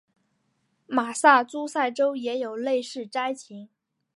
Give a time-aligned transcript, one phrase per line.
[0.87, 3.69] 马萨诸塞州也有类似灾情。